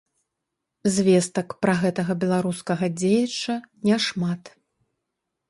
Звестак 0.95 1.49
пра 1.65 1.75
гэтага 1.83 2.13
беларускага 2.23 2.85
дзеяча 2.99 3.55
няшмат. 3.91 4.43